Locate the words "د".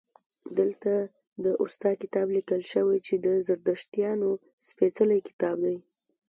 1.43-1.45, 3.25-3.27